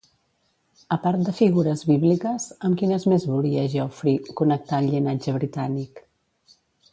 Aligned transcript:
A 0.95 0.97
part 1.01 1.25
de 1.27 1.33
figures 1.39 1.83
bíbliques, 1.89 2.47
amb 2.69 2.79
quines 2.83 3.05
més 3.13 3.27
volia 3.33 3.67
Geoffrey 3.75 4.17
connectar 4.41 4.81
el 4.85 4.89
llinatge 4.95 5.37
britànic? 5.37 6.05